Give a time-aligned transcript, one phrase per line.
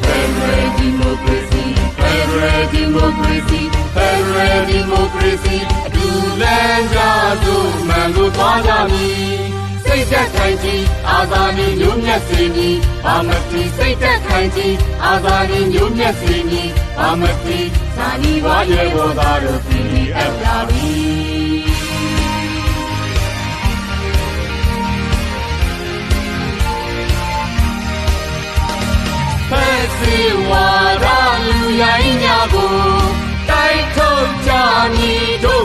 [0.05, 1.65] Federal Democracy
[2.01, 3.61] Federal Democracy
[3.95, 6.07] Federal Democracy အတူ
[6.41, 6.99] လမ်းကြ
[7.43, 9.37] သို့မှန်ကိုသွားကြမည်
[9.84, 17.59] စိတ်သက်ခိုင်ကြီးအာဇာနည်မျိုးမြတ်စေမည်ဘာမတိစိတ်သက်ခိုင်ကြီးအာဇာနည်မျိုးမြတ်စေမည်ဘာမတိ
[17.95, 21.37] ဇာနီဝါရေဘောသားတို့ PDF လာပြီဖ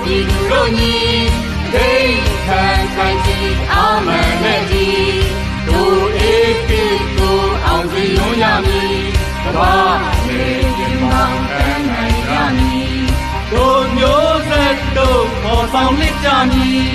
[0.04, 0.94] ပြည်သူတို့ညီ
[1.74, 2.64] ဒိဋ္ဌံ
[2.94, 4.88] ခိုင်ကြီးအာမန်နဲ့ဒီ
[5.66, 6.84] တို့အေးကိ
[7.16, 9.00] ကိုအောင်စီရုံးရမည်
[9.44, 9.74] ကဘာ
[10.26, 10.42] လေ
[10.78, 13.00] ရင်မောင်းတန်းနိုင်ရမည်
[13.52, 16.90] တို့မျိုးဆက်တို့ပေါ်ဆောင်လက်ကြမည်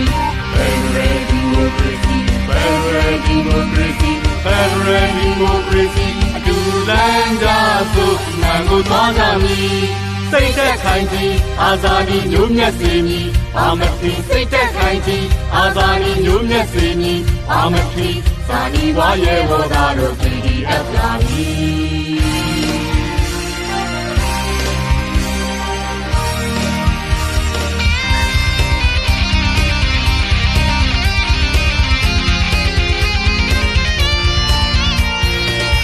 [0.54, 4.14] Federal Democracy Federal Democracy
[4.46, 6.56] Federal Democracy အတူ
[6.90, 7.48] လမ်းကြ
[7.96, 18.10] သို့မှန်ကိုသွားကြမည် စိတ်သက်ခိုင်ကြီးအာဇာနည်မျိုးမြတ်စေမည်အာမတိစိတ်သက်ခိုင်ကြီးအာဇာနည်မျိုးမြတ်စေမည်အာမတိ
[18.48, 21.48] ဇာနီဝါရေဘောသားတို့ PDF လာပြီ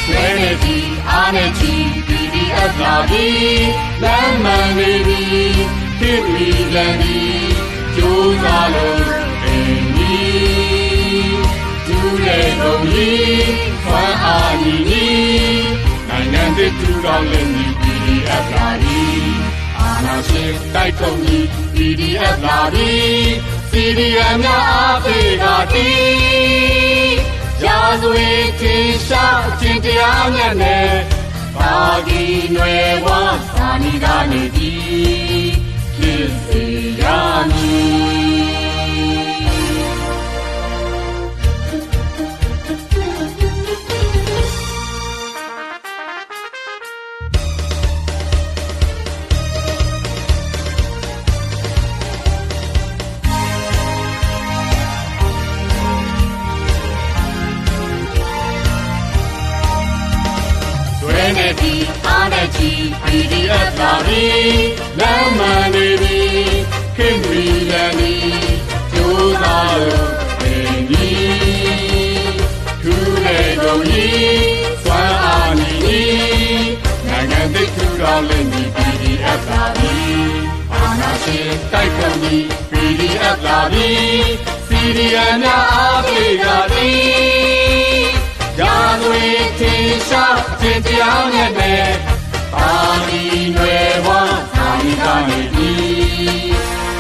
[0.06, 0.76] ဆွဲနေပြီ
[1.10, 1.74] အားနဲ့ချီ
[2.08, 3.26] PDF လာပြီ
[4.04, 4.33] လမ်းမှန်နေပြီဖြစ်ပြီ
[6.76, 7.22] လမ်းပြီ
[7.96, 9.04] ကြိုးစားလို့
[9.46, 11.40] အင်းကြီး
[11.88, 13.54] ဒူးတဲ့ကုန်ကြီး
[13.84, 15.66] ဆွမ်းအားကြီးကြီး
[16.10, 19.02] နိုင်ငံသစ်ထူထောင်လက်နေ PDF လာပြီ
[19.80, 21.46] အာနာရှင်တိုက်ကုန်ကြီး
[21.76, 22.92] PDF လာပြီ
[23.72, 25.90] CDM များအားပေးကတိ
[27.66, 28.30] ရာဇဝေ
[28.60, 30.92] ထင်ရှားအကျင့်တရားမြတ်နဲ့
[31.56, 31.76] ပါ
[32.08, 32.22] ဂီ
[32.56, 33.08] နွယ်ဝ
[33.56, 35.33] သာနီကနေပြီ
[36.14, 36.93] ဖြစ်
[61.34, 61.74] ဆွဲနေပြီ
[62.06, 62.72] အားနဲ့ချီ
[63.06, 64.24] PDF လာပြီ
[65.00, 66.22] လမ်းမှန်နေပြီ
[66.98, 68.16] ခင်မီလန်ဒီ
[68.92, 72.38] ကြိုးစားလို့ပြင်ကြီး
[72.82, 74.44] ထူးတဲ့ကုန်ကြီး
[74.84, 76.68] စွမ်းအားနေကြီး
[77.08, 79.96] နိုင်ငံသစ်ထူထောင်လက်မီ PDF လာပြီ
[80.74, 83.90] အာနာရှင်တိုက်ကုန်ကြီး PDF လာပြီ
[84.68, 88.04] CDM များအားပေးကြသည်
[88.60, 89.24] ရာဇဝေ
[89.60, 91.86] ထင်ရှား ခြင်းတရားနဲ့နဲ့
[92.54, 92.72] ပါ
[93.08, 93.22] ဠိ
[93.56, 94.08] နွယ်ဝ
[94.56, 95.72] သာရိကနေပြီ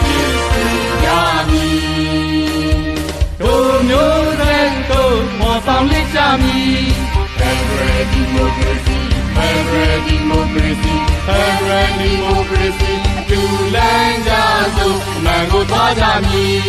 [0.01, 0.68] ဖြစ်စေ
[1.06, 1.07] ရ
[1.50, 2.84] မည်
[3.41, 6.81] တို့မျိုးတဲ့တို့မော်ဆောင်လက်ကြမည်
[7.40, 9.00] Federal Democracy
[9.35, 10.96] Federal Democracy
[11.28, 12.93] Federal Democracy
[13.29, 13.40] တူ
[13.76, 14.32] လန်းကြ
[14.78, 16.64] သို့မှန်ကိုသွားကြမည်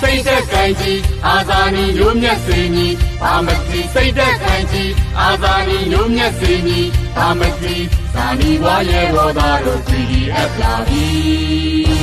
[0.00, 7.76] စိတ်သက်ခိုင်ကြီးအာဇာနည်မျိုးမြတ်စေမည်ဘာမတိစိတ်သက်ခိုင်ကြီးအာဇာနည်မျိုးမြတ်စေမည်ဘာမတိ
[8.14, 11.95] ဇာနီဝါရဲ့ဘောသားတို့ PDF လာပြီ